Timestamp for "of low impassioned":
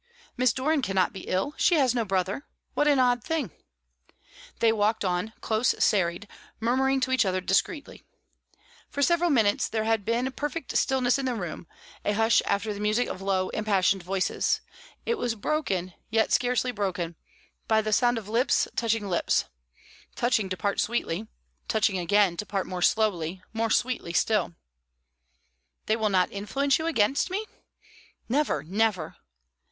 13.09-14.01